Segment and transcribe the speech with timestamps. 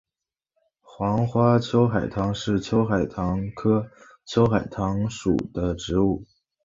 [0.81, 3.91] 黄花秋海棠是秋海棠科
[4.25, 6.25] 秋海棠属的植物。